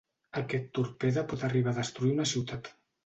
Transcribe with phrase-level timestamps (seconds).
[0.39, 2.73] Aquest torpede pot arribar a destruir una ciutat.